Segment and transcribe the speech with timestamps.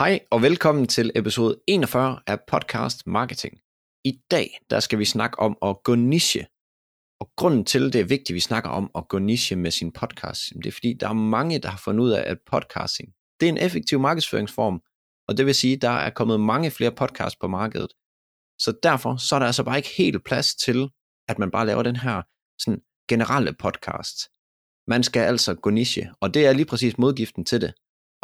[0.00, 3.58] Hej og velkommen til episode 41 af Podcast Marketing.
[4.04, 6.46] I dag der skal vi snakke om at gå niche.
[7.20, 9.92] Og grunden til, det er vigtigt, at vi snakker om at gå niche med sin
[9.92, 13.08] podcast, det er fordi, der er mange, der har fundet ud af, at podcasting
[13.40, 14.80] det er en effektiv markedsføringsform,
[15.28, 17.92] og det vil sige, at der er kommet mange flere podcasts på markedet.
[18.60, 20.88] Så derfor så er der altså bare ikke helt plads til,
[21.28, 22.22] at man bare laver den her
[22.58, 24.16] sådan generelle podcast.
[24.88, 27.74] Man skal altså gå niche, og det er lige præcis modgiften til det.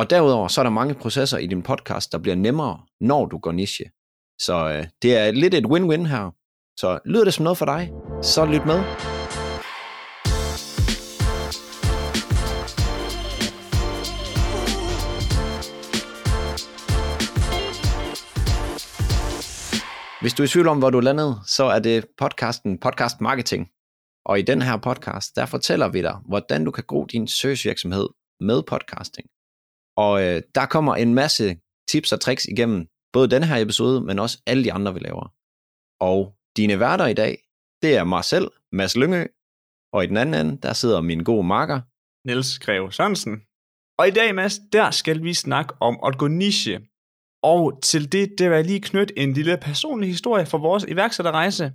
[0.03, 3.39] Og derudover så er der mange processer i din podcast, der bliver nemmere, når du
[3.39, 3.85] går niche.
[4.41, 6.31] Så øh, det er lidt et win-win her.
[6.81, 7.91] Så lyder det som noget for dig,
[8.23, 8.79] så lyt med.
[20.21, 23.21] Hvis du er i tvivl om, hvor du er landet, så er det podcasten Podcast
[23.21, 23.69] Marketing.
[24.25, 28.09] Og i den her podcast, der fortæller vi dig, hvordan du kan gro din søgesvirksomhed
[28.41, 29.29] med podcasting.
[29.97, 31.57] Og øh, der kommer en masse
[31.89, 35.35] tips og tricks igennem både den her episode, men også alle de andre, vi laver.
[36.01, 37.39] Og dine værter i dag,
[37.83, 39.27] det er mig selv, Mads Lyngø,
[39.93, 41.81] og i den anden ende, der sidder min gode marker.
[42.27, 43.43] Niels Greve Sørensen.
[43.99, 46.81] Og i dag, Mads, der skal vi snakke om at gå niche.
[47.43, 51.73] Og til det, det vil jeg lige knytte en lille personlig historie for vores iværksætterrejse.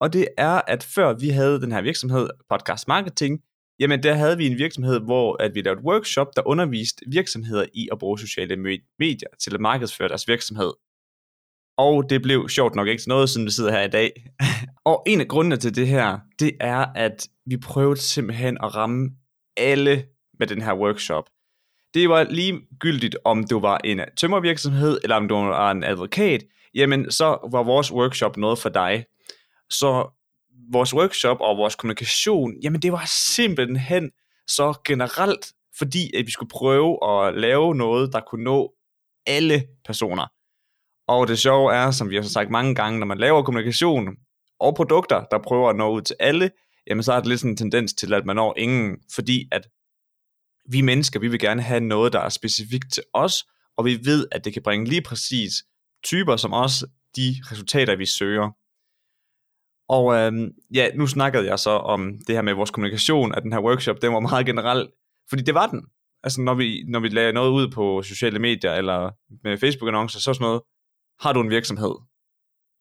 [0.00, 3.42] Og det er, at før vi havde den her virksomhed, Podcast Marketing,
[3.78, 7.66] jamen der havde vi en virksomhed, hvor at vi lavede et workshop, der underviste virksomheder
[7.74, 8.56] i at bruge sociale
[8.98, 10.72] medier til at markedsføre deres virksomhed.
[11.78, 14.26] Og det blev sjovt nok ikke noget, siden vi sidder her i dag.
[14.84, 19.10] og en af grundene til det her, det er, at vi prøvede simpelthen at ramme
[19.56, 20.04] alle
[20.38, 21.24] med den her workshop.
[21.94, 27.10] Det var ligegyldigt, om du var en tømmervirksomhed, eller om du var en advokat, jamen
[27.10, 29.04] så var vores workshop noget for dig.
[29.70, 30.21] Så
[30.72, 34.10] vores workshop og vores kommunikation, jamen det var simpelthen
[34.46, 38.72] så generelt, fordi at vi skulle prøve at lave noget, der kunne nå
[39.26, 40.26] alle personer.
[41.08, 44.08] Og det sjove er, som vi har sagt mange gange, når man laver kommunikation
[44.60, 46.50] og produkter, der prøver at nå ud til alle,
[46.86, 49.68] jamen så er det lidt sådan en tendens til, at man når ingen, fordi at
[50.68, 53.44] vi mennesker, vi vil gerne have noget, der er specifikt til os,
[53.76, 55.52] og vi ved, at det kan bringe lige præcis
[56.04, 56.84] typer som os,
[57.16, 58.50] de resultater, vi søger.
[59.96, 63.52] Og øhm, ja, nu snakkede jeg så om det her med vores kommunikation af den
[63.52, 64.88] her workshop, den var meget generel,
[65.28, 65.84] fordi det var den.
[66.22, 69.10] Altså når vi, når vi lagde noget ud på sociale medier, eller
[69.44, 70.60] med Facebook-annoncer, så sådan noget,
[71.20, 71.94] har du en virksomhed?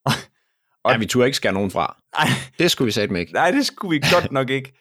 [0.84, 1.98] og, ja, vi turde ikke skære nogen fra.
[2.14, 2.28] Ej,
[2.60, 3.34] det skulle vi sætte med ikke.
[3.34, 4.74] Nej, det skulle vi godt nok ikke.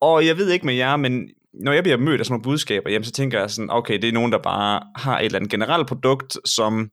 [0.00, 2.90] Og jeg ved ikke med jer, men når jeg bliver mødt af sådan nogle budskaber,
[2.90, 5.50] jamen, så tænker jeg sådan, okay, det er nogen, der bare har et eller andet
[5.50, 6.90] generelt produkt, som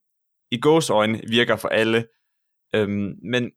[0.52, 2.06] i gåsøjne virker for alle.
[2.75, 3.52] Øhm, men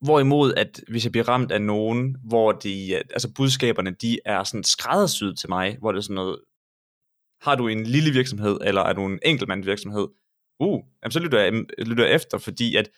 [0.00, 4.44] hvorimod, at hvis jeg bliver ramt af nogen, hvor de, øh, altså budskaberne, de er
[4.44, 6.40] sådan skræddersyet til mig, hvor det er sådan noget,
[7.42, 10.08] har du en lille virksomhed, eller er du en enkeltmandsvirksomhed?
[10.60, 12.90] uh, jamen, så lytter jeg, mm, lytter jeg efter, fordi at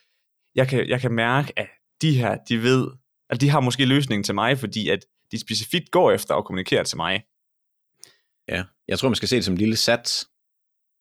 [0.55, 1.69] jeg kan, jeg kan mærke, at
[2.03, 2.89] de her, de ved,
[3.31, 6.85] at de har måske løsningen til mig, fordi at de specifikt går efter at kommunikere
[6.85, 7.25] til mig.
[8.49, 10.29] Ja, jeg tror, man skal se det som en lille sats.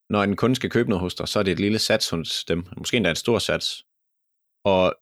[0.09, 2.43] Når en kunde skal købe noget hos dig, så er det et lille sats hos
[2.43, 2.65] dem.
[2.77, 3.85] Måske endda en stor sats.
[4.65, 4.95] Og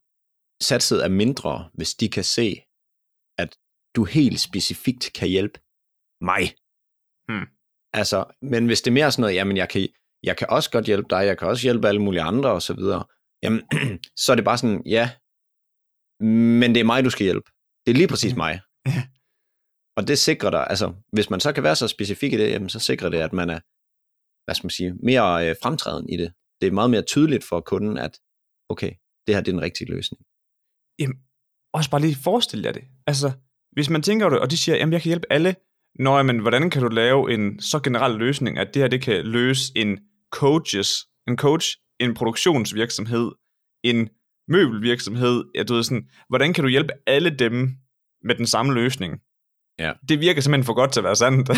[0.62, 2.62] satset er mindre, hvis de kan se,
[3.38, 3.58] at
[3.96, 5.60] du helt specifikt kan hjælpe
[6.20, 6.44] mig.
[7.28, 7.46] Hmm.
[7.92, 9.88] Altså, men hvis det er mere sådan noget, jamen jeg kan,
[10.22, 12.74] jeg kan også godt hjælpe dig, jeg kan også hjælpe alle mulige andre og så
[12.74, 13.04] videre,
[13.42, 13.60] jamen,
[14.22, 15.10] så er det bare sådan, ja,
[16.60, 17.50] men det er mig, du skal hjælpe.
[17.86, 18.60] Det er lige præcis mig.
[19.96, 22.68] Og det sikrer dig, altså hvis man så kan være så specifik i det, jamen,
[22.68, 23.60] så sikrer det, at man er,
[24.44, 26.32] hvad skal man sige, mere øh, fremtræden i det.
[26.60, 28.20] Det er meget mere tydeligt for kunden, at
[28.68, 28.92] okay,
[29.26, 30.20] det her det er den rigtige løsning.
[31.00, 31.16] Jamen,
[31.72, 32.84] også bare lige forestille jer det.
[33.06, 33.30] Altså,
[33.72, 35.54] hvis man tænker det, og de siger, jamen jeg kan hjælpe alle,
[35.98, 39.26] Nå, men hvordan kan du lave en så generel løsning, at det her det kan
[39.26, 39.98] løse en
[40.32, 43.30] coaches, en coach, en produktionsvirksomhed,
[43.84, 44.08] en
[44.48, 47.76] møbelvirksomhed, ja, du ved sådan, hvordan kan du hjælpe alle dem
[48.24, 49.20] med den samme løsning?
[49.78, 49.92] Ja.
[50.08, 51.50] Det virker simpelthen for godt til at være sandt.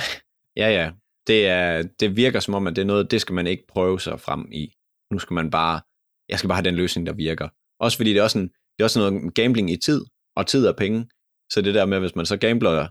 [0.62, 0.90] ja, ja.
[1.26, 4.00] Det, er, det virker som om, at det er noget, det skal man ikke prøve
[4.00, 4.72] sig frem i.
[5.10, 5.80] Nu skal man bare,
[6.28, 7.48] jeg skal bare have den løsning, der virker.
[7.80, 10.04] Også fordi det er også, en, det er også noget gambling i tid,
[10.36, 11.08] og tid er penge.
[11.52, 12.88] Så det der med, hvis man så gambler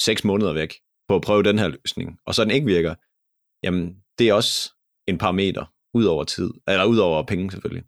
[0.00, 0.74] seks måneder væk
[1.08, 2.94] på at prøve den her løsning, og så den ikke virker,
[3.62, 4.72] jamen det er også
[5.06, 7.84] en parameter ud over tid, eller ud over penge selvfølgelig.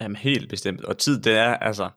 [0.00, 0.84] Jamen helt bestemt.
[0.84, 1.90] Og tid, det er altså,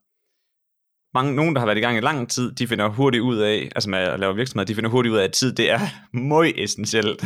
[1.13, 3.69] mange, nogen, der har været i gang i lang tid, de finder hurtigt ud af,
[3.75, 5.79] altså med at lave virksomhed, de finder hurtigt ud af, at tid, det er
[6.33, 7.23] meget essentielt,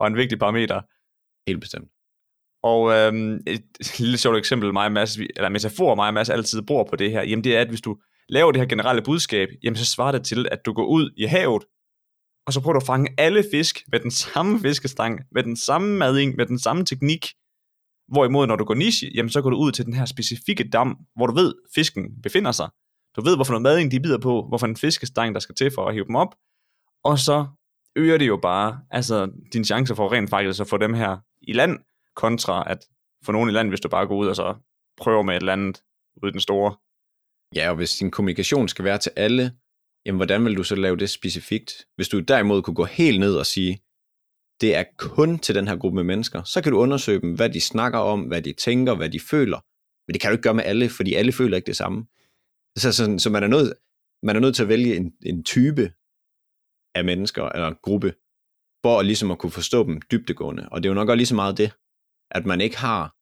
[0.00, 0.80] og en vigtig parameter.
[1.50, 1.91] Helt bestemt.
[2.62, 6.62] Og øhm, et lille sjovt eksempel, mig og Mads, eller metafor, mig og Mads altid
[6.62, 7.96] bruger på det her, jamen det er, at hvis du
[8.28, 11.24] laver det her generelle budskab, jamen så svarer det til, at du går ud i
[11.24, 11.62] havet,
[12.46, 15.98] og så prøver du at fange alle fisk med den samme fiskestang, med den samme
[15.98, 17.26] mading, med den samme teknik.
[18.08, 20.96] Hvorimod, når du går niche, jamen så går du ud til den her specifikke dam,
[21.16, 22.68] hvor du ved, fisken befinder sig.
[23.16, 25.86] Du ved, hvorfor noget mading de bider på, hvorfor en fiskestang, der skal til for
[25.86, 26.34] at hive dem op.
[27.04, 27.46] Og så
[27.96, 31.52] øger det jo bare altså, din chance for rent faktisk at få dem her i
[31.52, 31.78] land,
[32.16, 32.78] kontra at
[33.24, 34.54] for nogen i land, hvis du bare går ud og så
[34.96, 35.82] prøver med et eller andet
[36.22, 36.76] ud i den store.
[37.54, 39.52] Ja, og hvis din kommunikation skal være til alle,
[40.06, 41.72] jamen hvordan vil du så lave det specifikt?
[41.96, 43.82] Hvis du derimod kunne gå helt ned og sige,
[44.60, 47.50] det er kun til den her gruppe med mennesker, så kan du undersøge dem, hvad
[47.50, 49.60] de snakker om, hvad de tænker, hvad de føler.
[50.06, 52.06] Men det kan du ikke gøre med alle, fordi alle føler ikke det samme.
[52.78, 53.74] Så, så, så man, er nødt,
[54.22, 55.92] man er nødt til at vælge en, en type
[56.94, 58.14] af mennesker, eller en gruppe,
[58.84, 60.68] for ligesom at kunne forstå dem dybtegående.
[60.68, 61.72] Og det er jo nok også lige så meget det,
[62.34, 63.14] at man ikke har,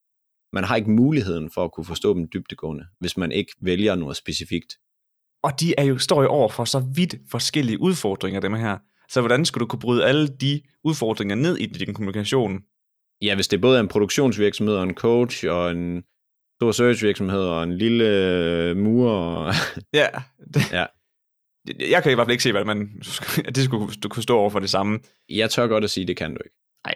[0.56, 4.16] man har ikke muligheden for at kunne forstå dem dybdegående, hvis man ikke vælger noget
[4.16, 4.78] specifikt.
[5.42, 8.78] Og de er jo, står jo over for så vidt forskellige udfordringer, dem her.
[9.08, 12.60] Så hvordan skulle du kunne bryde alle de udfordringer ned i din kommunikation?
[13.22, 16.02] Ja, hvis det både er en produktionsvirksomhed og en coach og en
[16.60, 19.10] stor searchvirksomhed og en lille øh, mur.
[19.10, 19.54] Og
[19.94, 20.08] ja,
[20.54, 20.86] det, ja.
[21.90, 23.02] Jeg kan i hvert fald ikke se, hvad man,
[23.46, 25.00] at det skulle du kunne stå over for det samme.
[25.28, 26.56] Jeg tør godt at sige, det kan du ikke.
[26.86, 26.94] Nej.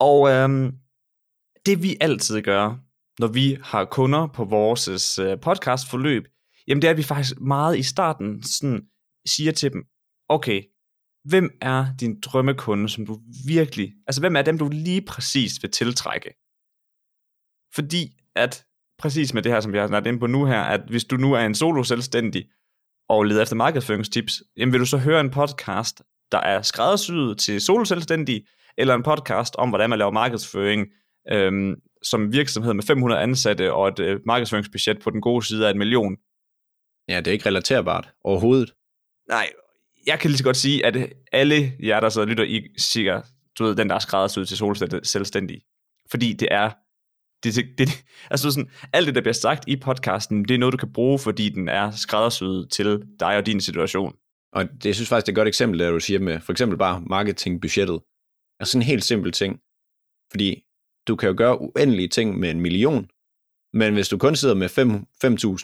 [0.00, 0.72] Og øhm,
[1.66, 2.78] det vi altid gør,
[3.18, 6.28] når vi har kunder på vores øh, podcastforløb,
[6.68, 8.82] jamen det er, at vi faktisk meget i starten sådan
[9.26, 9.84] siger til dem,
[10.28, 10.62] okay,
[11.24, 15.70] hvem er din drømmekunde, som du virkelig, altså hvem er dem, du lige præcis vil
[15.70, 16.28] tiltrække?
[17.74, 18.66] Fordi at
[18.98, 21.16] præcis med det her, som vi har snart inde på nu her, at hvis du
[21.16, 22.48] nu er en solo selvstændig
[23.08, 27.60] og leder efter markedsføringstips, jamen vil du så høre en podcast, der er skræddersyet til
[27.60, 28.46] solo selvstændige,
[28.78, 30.86] eller en podcast om, hvordan man laver markedsføring
[31.30, 35.70] øhm, som virksomhed med 500 ansatte og et øh, markedsføringsbudget på den gode side af
[35.70, 36.16] en million.
[37.08, 38.74] Ja, det er ikke relaterbart overhovedet.
[39.28, 39.48] Nej,
[40.06, 43.22] jeg kan lige så godt sige, at alle jer, der så lytter, I siger,
[43.58, 45.62] du ved, den der er skræddersyet til selvstændige.
[46.10, 46.70] Fordi det er
[47.44, 50.72] det, det, det, altså sådan, alt det, der bliver sagt i podcasten, det er noget,
[50.72, 54.14] du kan bruge, fordi den er skræddersyet til dig og din situation.
[54.52, 56.52] Og det, jeg synes faktisk, det er et godt eksempel, der du siger med for
[56.52, 58.00] eksempel bare marketingbudgettet.
[58.60, 59.60] Altså sådan en helt simpel ting.
[60.30, 60.62] Fordi
[61.08, 63.10] du kan jo gøre uendelige ting med en million,
[63.72, 64.68] men hvis du kun sidder med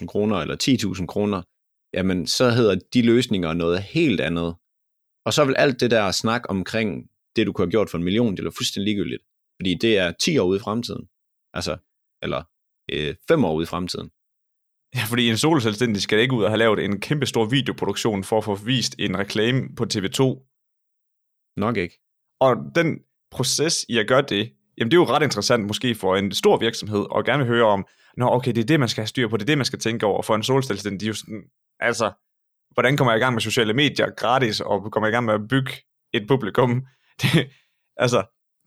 [0.01, 1.41] 5.000 kroner eller 10.000 kroner,
[1.93, 4.55] jamen så hedder de løsninger noget helt andet.
[5.25, 8.03] Og så vil alt det der snak omkring det, du kunne have gjort for en
[8.03, 9.23] million, det er fuldstændig ligegyldigt.
[9.61, 11.07] Fordi det er 10 år ude i fremtiden.
[11.53, 11.77] Altså,
[12.23, 12.43] eller
[12.93, 14.09] øh, 5 år ude i fremtiden.
[14.95, 18.37] Ja, fordi en solselvstændig skal ikke ud og have lavet en kæmpe stor videoproduktion for
[18.37, 20.21] at få vist en reklame på TV2.
[21.57, 21.99] Nok ikke.
[22.39, 22.99] Og den
[23.31, 26.57] proces i at gøre det, jamen det er jo ret interessant måske for en stor
[26.57, 27.85] virksomhed, og gerne vil høre om,
[28.17, 29.79] nå okay, det er det, man skal have styr på, det er det, man skal
[29.79, 30.21] tænke over.
[30.21, 31.43] For en solselvstændig, de er jo sådan,
[31.79, 32.11] altså,
[32.73, 35.33] hvordan kommer jeg i gang med sociale medier gratis, og kommer jeg i gang med
[35.33, 35.71] at bygge
[36.13, 36.85] et publikum?
[37.21, 37.49] Det,
[37.97, 38.17] altså,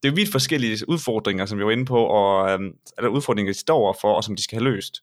[0.02, 3.52] det er jo vidt forskellige udfordringer, som vi var inde på, og øhm, eller udfordringer,
[3.52, 5.00] de står for, og som de skal have løst.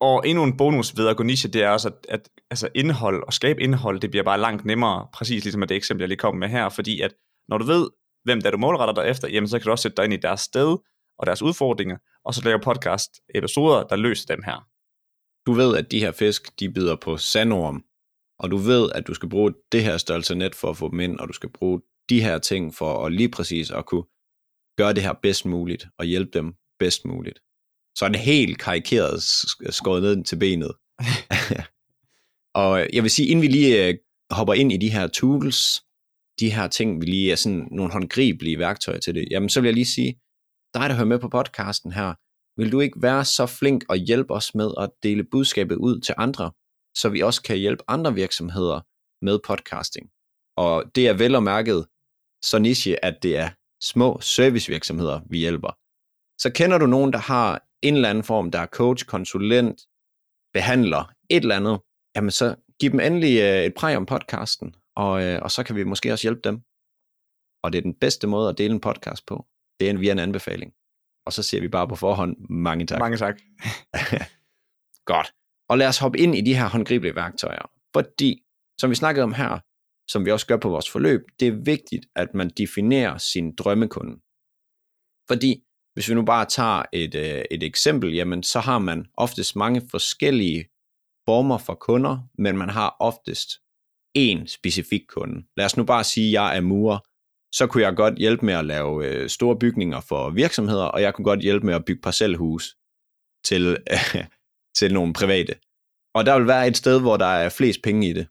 [0.00, 3.22] Og endnu en bonus ved at gå niche, det er også, at, at altså indhold
[3.26, 6.36] og skabe indhold, det bliver bare langt nemmere, præcis ligesom det eksempel, jeg lige kom
[6.36, 7.14] med her, fordi at
[7.48, 7.88] når du ved,
[8.28, 10.16] hvem der du målretter dig efter, jamen så kan du også sætte dig ind i
[10.16, 10.76] deres sted
[11.18, 14.66] og deres udfordringer, og så lave podcast episoder, der løser dem her.
[15.46, 17.84] Du ved, at de her fisk, de bider på sandorm,
[18.38, 21.00] og du ved, at du skal bruge det her størrelse net for at få dem
[21.00, 24.04] ind, og du skal bruge de her ting for at lige præcis at kunne
[24.76, 27.38] gøre det her bedst muligt, og hjælpe dem bedst muligt.
[27.94, 29.22] Så det helt karikeret
[29.70, 30.72] skåret ned til benet.
[32.62, 33.94] og jeg vil sige, inden vi lige øh,
[34.30, 35.82] hopper ind i de her tools,
[36.40, 39.68] de her ting, vi lige er sådan nogle håndgribelige værktøjer til det, jamen så vil
[39.68, 40.20] jeg lige sige,
[40.74, 42.14] dig der hører med på podcasten her,
[42.60, 46.14] vil du ikke være så flink og hjælpe os med at dele budskabet ud til
[46.18, 46.50] andre,
[46.96, 48.80] så vi også kan hjælpe andre virksomheder
[49.24, 50.10] med podcasting.
[50.56, 51.86] Og det er vel og mærket
[52.44, 53.50] så niche, at det er
[53.82, 55.72] små servicevirksomheder, vi hjælper.
[56.40, 59.80] Så kender du nogen, der har en eller anden form, der er coach, konsulent,
[60.52, 61.80] behandler, et eller andet,
[62.16, 64.74] jamen så giv dem endelig øh, et præg om podcasten,
[65.04, 66.56] og, øh, og så kan vi måske også hjælpe dem.
[67.62, 69.46] Og det er den bedste måde at dele en podcast på.
[69.80, 70.72] Det er via en anbefaling.
[71.26, 72.98] Og så siger vi bare på forhånd, mange tak.
[72.98, 73.40] Mange tak.
[75.12, 75.32] Godt.
[75.68, 77.70] Og lad os hoppe ind i de her håndgribelige værktøjer.
[77.92, 78.42] Fordi,
[78.80, 79.58] som vi snakkede om her,
[80.10, 84.14] som vi også gør på vores forløb, det er vigtigt, at man definerer sin drømmekunde.
[85.28, 85.64] Fordi
[85.94, 89.82] hvis vi nu bare tager et, øh, et eksempel, jamen så har man oftest mange
[89.90, 90.64] forskellige
[91.26, 93.50] former for kunder, men man har oftest
[94.18, 95.46] én specifik kunde.
[95.56, 96.98] Lad os nu bare sige, at jeg er murer.
[97.54, 101.14] Så kunne jeg godt hjælpe med at lave øh, store bygninger for virksomheder, og jeg
[101.14, 102.76] kunne godt hjælpe med at bygge parcelhus
[103.44, 104.24] til, øh,
[104.78, 105.54] til nogle private.
[106.14, 108.26] Og der vil være et sted, hvor der er flest penge i det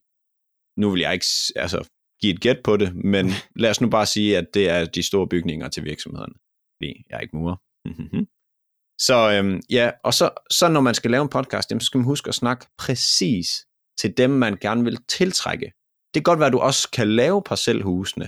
[0.78, 1.26] nu vil jeg ikke,
[1.56, 1.90] altså,
[2.22, 3.26] give et gæt på det, men
[3.62, 6.34] lad os nu bare sige, at det er de store bygninger til virksomhederne.
[6.78, 7.56] Fordi jeg er ikke murer.
[9.08, 11.98] så øhm, ja, og så, så når man skal lave en podcast, jamen, så skal
[11.98, 13.66] man huske at snakke præcis
[14.00, 15.72] til dem, man gerne vil tiltrække.
[16.18, 18.28] Det kan godt være, at du også kan lave parcelhusene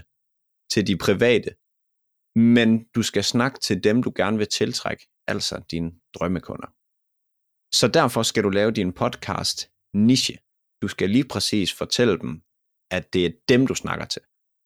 [0.73, 1.49] til de private,
[2.55, 6.69] men du skal snakke til dem, du gerne vil tiltrække, altså dine drømmekunder.
[7.79, 10.37] Så derfor skal du lave din podcast niche.
[10.81, 12.41] Du skal lige præcis fortælle dem,
[12.91, 14.21] at det er dem, du snakker til.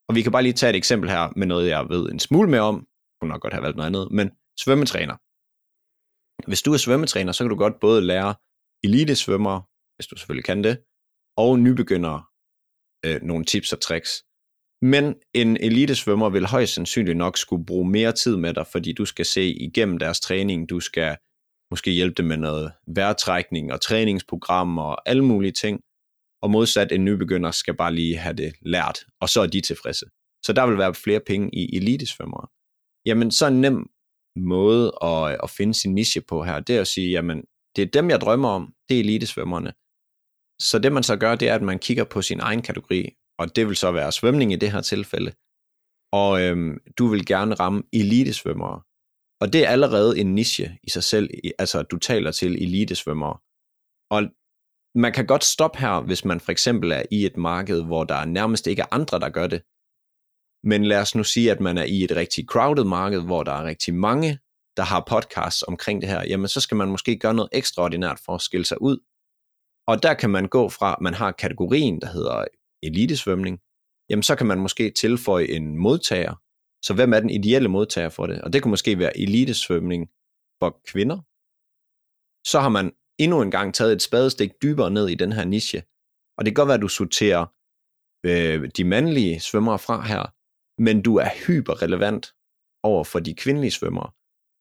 [0.09, 2.49] Og vi kan bare lige tage et eksempel her med noget, jeg ved en smule
[2.49, 2.75] mere om.
[2.75, 4.27] Jeg kunne nok godt have valgt noget andet, men
[4.63, 5.15] svømmetræner.
[6.49, 8.35] Hvis du er svømmetræner, så kan du godt både lære
[8.83, 9.59] elitesvømmere,
[9.95, 10.75] hvis du selvfølgelig kan det,
[11.37, 12.23] og nybegyndere
[13.05, 14.23] øh, nogle tips og tricks.
[14.81, 19.05] Men en elitesvømmer vil højst sandsynligt nok skulle bruge mere tid med dig, fordi du
[19.05, 21.17] skal se igennem deres træning, du skal
[21.71, 25.81] måske hjælpe dem med noget vejrtrækning og træningsprogram og alle mulige ting.
[26.41, 30.05] Og modsat en nybegynder skal bare lige have det lært, og så er de tilfredse.
[30.45, 32.47] Så der vil være flere penge i elitesvømmere.
[33.05, 33.89] Jamen, så en nem
[34.35, 37.43] måde at, at finde sin niche på her, det er at sige, jamen,
[37.75, 39.73] det er dem, jeg drømmer om, det er elitesvømmerne.
[40.63, 43.55] Så det man så gør, det er, at man kigger på sin egen kategori, og
[43.55, 45.31] det vil så være svømning i det her tilfælde.
[46.11, 48.81] Og øhm, du vil gerne ramme elitesvømmere.
[49.41, 51.29] Og det er allerede en niche i sig selv,
[51.59, 53.37] altså at du taler til elitesvømmere.
[54.11, 54.23] Og
[54.95, 58.25] man kan godt stoppe her, hvis man for eksempel er i et marked, hvor der
[58.25, 59.61] nærmest ikke er andre, der gør det.
[60.63, 63.51] Men lad os nu sige, at man er i et rigtig crowded marked, hvor der
[63.51, 64.39] er rigtig mange,
[64.77, 66.23] der har podcasts omkring det her.
[66.27, 68.97] Jamen så skal man måske gøre noget ekstraordinært for at skille sig ud.
[69.87, 72.45] Og der kan man gå fra, at man har kategorien, der hedder
[72.83, 73.59] elitesvømning,
[74.09, 76.35] jamen så kan man måske tilføje en modtager.
[76.85, 78.41] Så hvem er den ideelle modtager for det?
[78.41, 80.09] Og det kunne måske være elitesvømning
[80.59, 81.17] for kvinder.
[82.47, 85.83] Så har man endnu en gang taget et spadestik dybere ned i den her niche.
[86.37, 87.45] Og det kan godt være, at du sorterer
[88.25, 90.33] øh, de mandlige svømmere fra her,
[90.81, 92.33] men du er hyperrelevant
[92.83, 94.11] over for de kvindelige svømmere.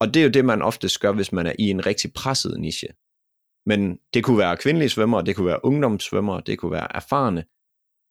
[0.00, 2.60] Og det er jo det, man ofte gør, hvis man er i en rigtig presset
[2.60, 2.88] niche.
[3.66, 7.44] Men det kunne være kvindelige svømmere, det kunne være ungdomssvømmere, det kunne være erfarne.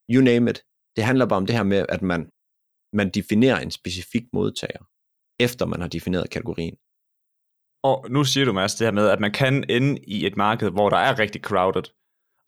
[0.09, 0.63] You name it.
[0.95, 2.29] Det handler bare om det her med, at man,
[2.93, 4.83] man definerer en specifik modtager,
[5.39, 6.75] efter man har defineret kategorien.
[7.83, 10.69] Og nu siger du, Mads, det her med, at man kan ende i et marked,
[10.69, 11.83] hvor der er rigtig crowded.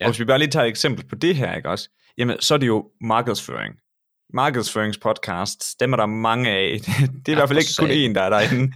[0.00, 0.06] Ja.
[0.06, 1.90] Og hvis vi bare lige tager et eksempel på det her, ikke også?
[2.18, 3.74] Jamen, så er det jo markedsføring.
[4.34, 6.80] Markedsføringspodcasts, dem er der mange af.
[6.80, 8.72] det er ja, i hvert fald ikke kun én, der er derinde.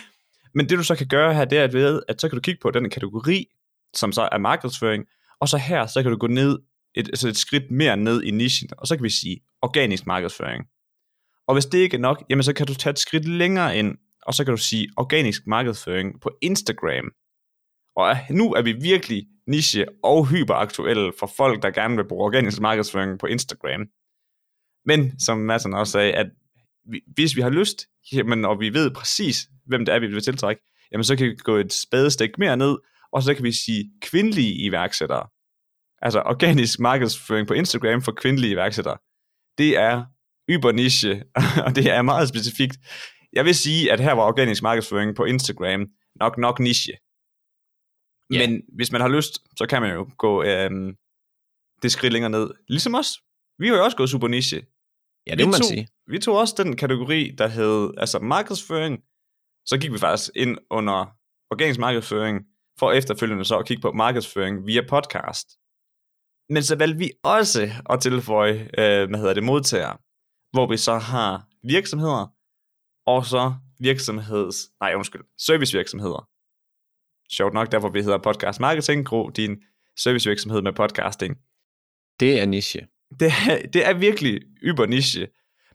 [0.54, 2.40] Men det du så kan gøre her, det er at, ved, at så kan du
[2.40, 3.48] kigge på den kategori,
[3.94, 5.04] som så er markedsføring,
[5.40, 6.58] og så her, så kan du gå ned
[6.94, 10.64] et, altså et skridt mere ned i nichen, og så kan vi sige organisk markedsføring.
[11.48, 13.96] Og hvis det ikke er nok, jamen så kan du tage et skridt længere ind,
[14.26, 17.10] og så kan du sige organisk markedsføring på Instagram.
[17.96, 22.60] Og nu er vi virkelig niche og hyperaktuelle for folk, der gerne vil bruge organisk
[22.60, 23.86] markedsføring på Instagram.
[24.84, 26.26] Men som Madsen også sagde, at
[27.14, 30.62] hvis vi har lyst, jamen, og vi ved præcis, hvem det er, vi vil tiltrække,
[30.92, 32.76] jamen så kan vi gå et spadestik mere ned,
[33.12, 35.26] og så kan vi sige kvindelige iværksættere.
[36.02, 38.98] Altså organisk markedsføring på Instagram for kvindelige iværksættere.
[39.58, 40.04] Det er
[40.50, 41.24] yber niche,
[41.66, 42.76] og det er meget specifikt.
[43.32, 45.86] Jeg vil sige, at her var organisk markedsføring på Instagram
[46.20, 46.92] nok nok niche.
[48.32, 48.50] Yeah.
[48.50, 50.96] Men hvis man har lyst, så kan man jo gå øhm,
[51.82, 52.50] det skridt længere ned.
[52.68, 53.08] Ligesom os.
[53.58, 54.66] Vi har jo også gået super niche.
[55.26, 55.88] Ja, det vi må man tog, sige.
[56.06, 59.02] Vi tog også den kategori, der hed altså markedsføring.
[59.66, 61.16] Så gik vi faktisk ind under
[61.50, 62.40] organisk markedsføring,
[62.82, 65.48] for efterfølgende så at kigge på markedsføring via podcast.
[66.48, 69.92] Men så valgte vi også at tilføje, øh, hvad hedder det, modtager,
[70.52, 72.26] hvor vi så har virksomheder,
[73.06, 76.28] og så virksomheds, nej undskyld, servicevirksomheder.
[77.32, 79.56] Sjovt nok, derfor vi hedder Podcast Marketing, Gro, din
[79.98, 81.36] servicevirksomhed med podcasting.
[82.20, 82.80] Det er niche.
[83.20, 85.28] Det er, det er virkelig yber niche.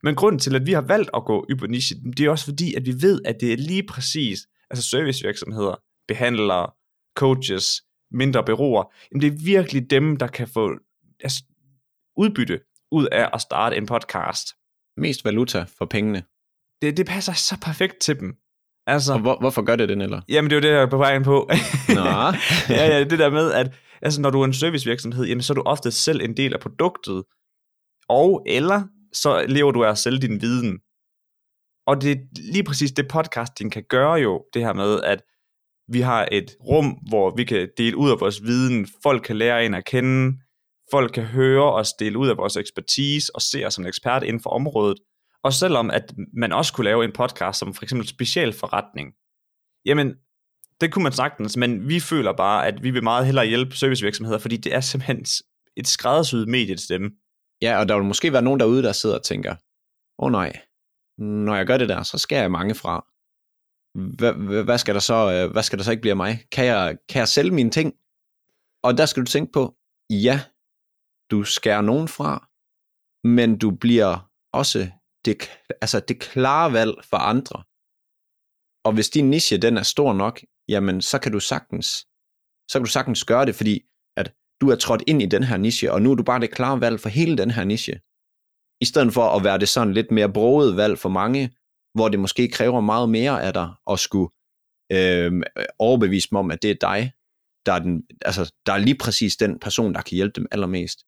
[0.04, 2.74] Men grunden til, at vi har valgt at gå yber niche, det er også fordi,
[2.74, 5.76] at vi ved, at det er lige præcis, altså servicevirksomheder,
[6.08, 6.72] behandlere,
[7.17, 7.81] coaches,
[8.12, 10.77] mindre bureauer, jamen det er virkelig dem, der kan få
[11.19, 11.43] altså,
[12.17, 12.59] udbytte
[12.91, 14.47] ud af at starte en podcast.
[14.97, 16.24] Mest valuta for pengene.
[16.81, 18.36] Det, det passer så perfekt til dem.
[18.88, 20.21] Altså, og hvor, hvorfor gør det det, eller?
[20.29, 21.50] Jamen, det er jo det, jeg er på vejen på.
[21.89, 22.09] Nå.
[22.75, 25.55] ja, ja, det der med, at altså, når du er en servicevirksomhed, jamen, så er
[25.55, 27.24] du ofte selv en del af produktet,
[28.09, 28.83] og eller
[29.13, 30.79] så lever du af at sælge din viden.
[31.88, 32.15] Og det er
[32.53, 35.21] lige præcis det podcasting kan gøre jo, det her med, at
[35.88, 39.65] vi har et rum, hvor vi kan dele ud af vores viden, folk kan lære
[39.65, 40.38] en at kende,
[40.91, 44.41] folk kan høre os dele ud af vores ekspertise og se os som ekspert inden
[44.41, 44.98] for området.
[45.44, 49.13] Og selvom at man også kunne lave en podcast som for eksempel specialforretning,
[49.86, 50.15] jamen
[50.82, 54.39] det kunne man sagtens, men vi føler bare, at vi vil meget hellere hjælpe servicevirksomheder,
[54.39, 55.25] fordi det er simpelthen
[55.77, 57.12] et skræddersyet medie til dem.
[57.62, 59.51] Ja, og der vil måske være nogen derude, der sidder og tænker,
[60.20, 60.53] åh oh, nej,
[61.17, 63.06] når jeg gør det der, så skærer jeg mange fra.
[63.98, 66.44] Hvad, hvad, skal der så, øh, hvad skal der så ikke blive af mig?
[66.51, 67.94] Kan jeg, kan jeg sælge mine ting?
[68.84, 69.75] Og der skal du tænke på,
[70.10, 70.42] ja,
[71.32, 72.48] du skærer nogen fra,
[73.27, 74.89] men du bliver også
[75.25, 75.38] det,
[75.82, 77.63] altså det klare valg for andre.
[78.86, 81.88] Og hvis din niche den er stor nok, jamen så kan du sagtens,
[82.70, 83.82] så kan du sagtens gøre det, fordi
[84.18, 86.51] at du er trådt ind i den her niche, og nu er du bare det
[86.51, 88.01] klare valg for hele den her niche.
[88.82, 91.57] I stedet for at være det sådan lidt mere broget valg for mange,
[91.98, 94.30] hvor det måske kræver meget mere af dig at skulle
[94.92, 95.32] øh,
[95.80, 97.01] overbevise dem om, at det er dig,
[97.66, 101.00] der er, den, altså, der er lige præcis den person, der kan hjælpe dem allermest.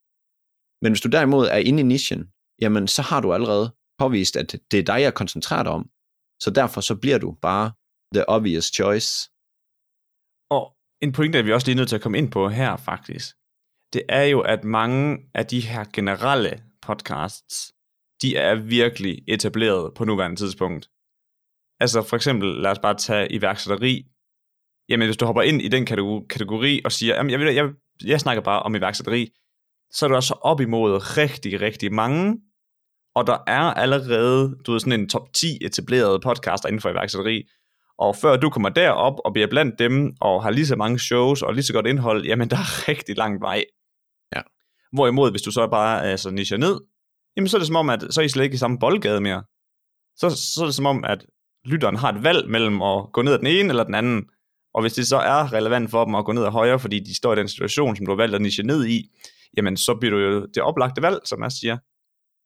[0.81, 2.21] Men hvis du derimod er inde i nichen,
[2.61, 5.89] jamen så har du allerede påvist, at det er dig, jeg koncentrerer dig om.
[6.43, 7.71] Så derfor så bliver du bare
[8.15, 9.29] the obvious choice.
[10.55, 10.63] Og
[11.01, 13.35] en pointe, der vi også lige nødt til at komme ind på her faktisk,
[13.93, 17.73] det er jo, at mange af de her generelle podcasts,
[18.21, 20.89] de er virkelig etableret på nuværende tidspunkt.
[21.79, 24.05] Altså for eksempel, lad os bare tage iværksætteri.
[24.89, 25.85] Jamen hvis du hopper ind i den
[26.29, 27.69] kategori og siger, jamen jeg, vil, jeg,
[28.05, 29.29] jeg snakker bare om iværksætteri,
[29.91, 32.37] så er du også op imod rigtig, rigtig mange,
[33.15, 37.43] og der er allerede, du ved, sådan en top 10 etablerede podcaster inden for iværksætteri,
[37.97, 41.41] og før du kommer derop og bliver blandt dem, og har lige så mange shows
[41.41, 43.63] og lige så godt indhold, jamen der er rigtig lang vej.
[44.35, 44.41] Ja.
[44.93, 46.79] Hvorimod, hvis du så bare altså, nicher ned,
[47.35, 49.21] jamen så er det som om, at så er I slet ikke i samme boldgade
[49.21, 49.43] mere.
[50.15, 51.25] Så, så er det som om, at
[51.65, 54.29] lytteren har et valg mellem at gå ned ad den ene eller den anden.
[54.73, 57.15] Og hvis det så er relevant for dem at gå ned ad højre, fordi de
[57.15, 59.09] står i den situation, som du har valgt at niche ned i,
[59.57, 61.77] jamen så bliver du jo det oplagte valg, som jeg siger.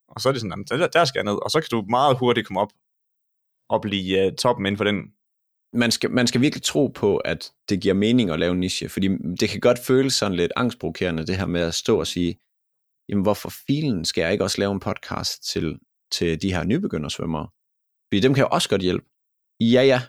[0.07, 2.17] Og så er det sådan, der, der skal jeg ned, og så kan du meget
[2.17, 2.71] hurtigt komme op
[3.69, 4.97] og blive uh, toppen inden for den.
[5.73, 8.89] Man skal, man skal virkelig tro på, at det giver mening at lave en niche,
[8.89, 9.07] fordi
[9.39, 12.35] det kan godt føles sådan lidt angstprovokerende, det her med at stå og sige,
[13.09, 15.79] jamen hvorfor filen skal jeg ikke også lave en podcast til,
[16.11, 17.47] til de her nybegyndersvømmere?
[18.07, 19.05] Fordi dem kan jeg også godt hjælpe.
[19.59, 20.01] Ja, ja,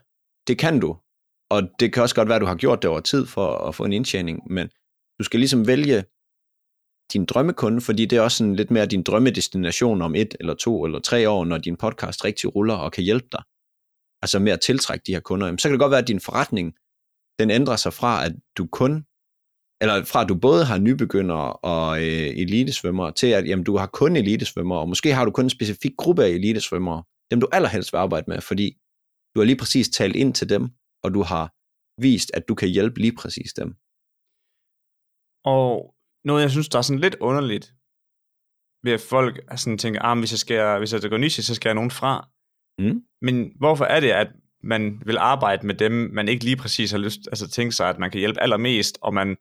[0.48, 0.96] det kan du.
[1.50, 3.74] Og det kan også godt være, at du har gjort det over tid for at
[3.74, 4.68] få en indtjening, men
[5.18, 6.04] du skal ligesom vælge
[7.12, 10.84] din drømmekunde, fordi det er også sådan lidt mere din drømmedestination om et eller to
[10.84, 13.42] eller tre år, når din podcast rigtig ruller og kan hjælpe dig.
[14.22, 15.56] Altså med at tiltrække de her kunder.
[15.56, 16.74] Så kan det godt være, at din forretning,
[17.38, 19.04] den ændrer sig fra, at du kun
[19.84, 23.86] eller fra at du både har nybegyndere og øh, elitesvømmere, til at jamen, du har
[24.00, 27.92] kun elitesvømmere, og måske har du kun en specifik gruppe af elitesvømmere, dem du allerhelst
[27.92, 28.66] vil arbejde med, fordi
[29.32, 30.62] du har lige præcis talt ind til dem,
[31.04, 31.44] og du har
[32.06, 33.68] vist, at du kan hjælpe lige præcis dem.
[35.54, 35.94] Og
[36.28, 37.66] noget, jeg synes, der er sådan lidt underligt,
[38.84, 41.68] ved at folk sådan tænker, ah, hvis jeg, skal, hvis jeg går niche, så skal
[41.68, 42.28] jeg nogen fra.
[42.78, 42.98] Mm.
[43.26, 44.30] Men hvorfor er det, at
[44.62, 47.98] man vil arbejde med dem, man ikke lige præcis har lyst altså tænke sig, at
[47.98, 49.36] man kan hjælpe allermest, og man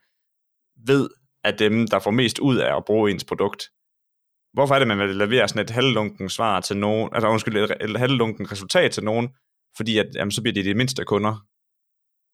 [0.87, 1.09] ved,
[1.43, 3.69] at dem, der får mest ud af at bruge ens produkt.
[4.53, 7.99] Hvorfor er det, man vil levere sådan et halvlunken svar til nogen, altså undskyld, et
[7.99, 9.29] halvlunken resultat til nogen,
[9.77, 11.45] fordi at, jamen, så bliver det de mindste kunder.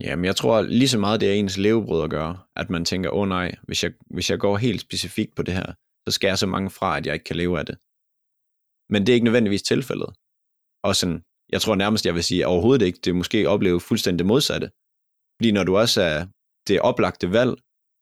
[0.00, 3.10] Jamen, jeg tror lige så meget, det er ens levebrød at gøre, at man tænker,
[3.10, 5.72] åh oh, nej, hvis jeg, hvis jeg går helt specifikt på det her,
[6.08, 7.76] så skal jeg så mange fra, at jeg ikke kan leve af det.
[8.92, 10.10] Men det er ikke nødvendigvis tilfældet.
[10.84, 14.26] Og sådan, jeg tror nærmest, jeg vil sige, overhovedet ikke, det er måske opleve fuldstændig
[14.26, 14.70] modsatte.
[15.36, 16.26] Fordi når du også er
[16.68, 17.52] det oplagte valg,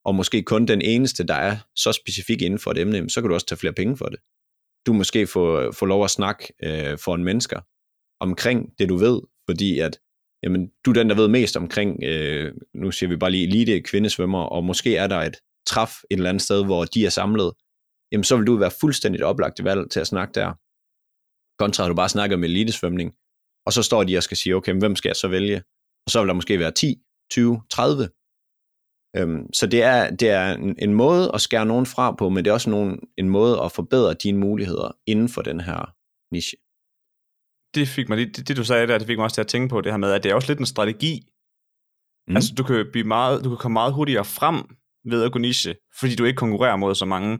[0.09, 3.27] og måske kun den eneste, der er så specifik inden for et emne, så kan
[3.29, 4.19] du også tage flere penge for det.
[4.87, 7.59] Du måske få, få lov at snakke øh, for en mennesker
[8.19, 9.99] omkring det, du ved, fordi at
[10.43, 13.81] jamen, du er den, der ved mest omkring, øh, nu siger vi bare lige elite
[13.81, 15.35] kvindesvømmer, og måske er der et
[15.67, 17.51] træf et eller andet sted, hvor de er samlet,
[18.11, 20.53] jamen så vil du være fuldstændig oplagt valg til at snakke der.
[21.59, 23.13] Kontra at du bare snakker med elitesvømning,
[23.65, 25.57] og så står de og skal sige, okay, hvem skal jeg så vælge?
[26.05, 26.95] Og så vil der måske være 10,
[27.31, 28.09] 20, 30.
[29.17, 32.45] Øhm, så det er, det er en, en måde at skære nogen fra på, men
[32.45, 35.93] det er også nogen, en måde at forbedre dine muligheder inden for den her
[36.33, 36.57] niche
[37.75, 39.47] det fik mig lige, det, det, du sagde der, det fik mig også til at
[39.47, 41.13] tænke på det her med, at det er også lidt en strategi.
[42.27, 42.35] Mm.
[42.35, 44.55] Altså, du kan, blive meget, du kan komme meget hurtigere frem
[45.05, 47.39] ved at gå niche, fordi du ikke konkurrerer mod så mange.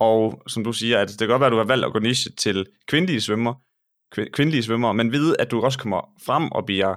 [0.00, 1.98] Og som du siger, at det kan godt være, at du har valgt at gå
[1.98, 3.54] niche til kvindelige svømmer,
[4.32, 6.94] kvindelige svømmer, men ved, at du også kommer frem og bliver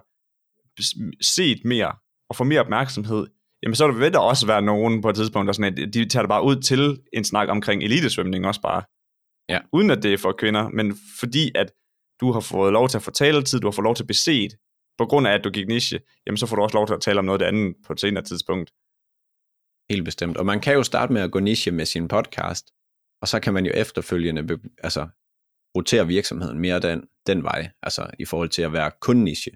[1.24, 1.96] set mere,
[2.30, 3.28] og får mere opmærksomhed,
[3.64, 6.24] jamen så vil der også være nogen på et tidspunkt, der sådan, at de tager
[6.24, 8.84] det bare ud til en snak omkring elitesvømning også bare.
[9.50, 9.60] Ja.
[9.74, 11.72] Uden at det er for kvinder, men fordi at
[12.22, 14.52] du har fået lov til at få taletid, du har fået lov til at beset,
[14.98, 17.02] på grund af, at du gik niche, jamen så får du også lov til at
[17.02, 18.72] tale om noget andet på et senere tidspunkt.
[19.90, 20.38] Helt bestemt.
[20.38, 22.72] Og man kan jo starte med at gå niche med sin podcast,
[23.22, 25.08] og så kan man jo efterfølgende altså,
[25.78, 29.52] rotere virksomheden mere den, den vej, altså i forhold til at være kun niche.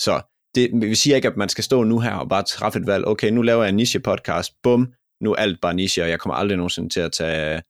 [0.00, 0.22] Så
[0.54, 3.06] det, vi siger ikke, at man skal stå nu her og bare træffe et valg,
[3.06, 6.20] okay, nu laver jeg en niche podcast, bum, nu er alt bare niche, og jeg
[6.20, 7.62] kommer aldrig nogensinde til at tage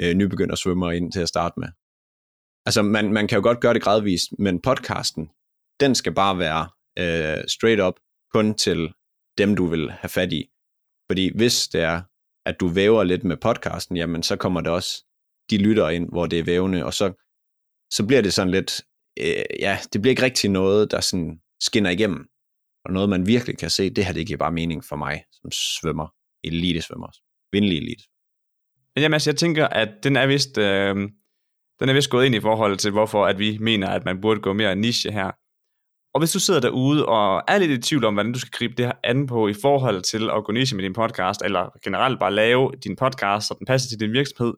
[0.00, 1.68] øh, nybegynder svømmer ind til at starte med.
[2.66, 5.30] Altså, man, man kan jo godt gøre det gradvist, men podcasten,
[5.80, 6.68] den skal bare være
[6.98, 7.94] øh, straight up
[8.32, 8.92] kun til
[9.38, 10.50] dem, du vil have fat i.
[11.10, 12.02] Fordi hvis det er,
[12.46, 15.04] at du væver lidt med podcasten, jamen så kommer der også
[15.50, 17.12] de lytter ind, hvor det er vævende, og så,
[17.92, 18.82] så bliver det sådan lidt,
[19.20, 22.26] øh, ja, det bliver ikke rigtig noget, der sådan skinner igennem.
[22.84, 25.50] Og noget, man virkelig kan se, det her, det giver bare mening for mig, som
[25.50, 26.08] svømmer,
[26.44, 27.08] elitesvømmer,
[27.52, 28.04] vindelig elite.
[28.96, 30.94] Jamen, altså, jeg tænker, at den er vist, øh,
[31.80, 34.40] den er vist gået ind i forhold til, hvorfor at vi mener, at man burde
[34.40, 35.30] gå mere niche her.
[36.14, 38.74] Og hvis du sidder derude og er lidt i tvivl om, hvordan du skal gribe
[38.74, 42.20] det her an på i forhold til at gå niche med din podcast, eller generelt
[42.20, 44.54] bare lave din podcast, så den passer til din virksomhed,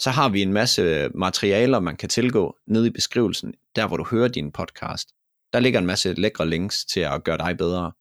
[0.00, 4.06] så har vi en masse materialer, man kan tilgå nede i beskrivelsen, der hvor du
[4.10, 5.08] hører din podcast.
[5.52, 7.92] Der ligger en masse lækre links til at gøre dig bedre.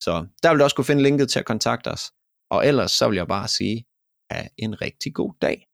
[0.00, 2.12] Så der vil du også kunne finde linket til at kontakte os.
[2.50, 3.84] Og ellers så vil jeg bare sige,
[4.30, 5.66] have en rigtig god dag.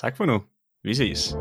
[0.00, 0.42] Tak for nu.
[0.84, 1.34] Vi ses.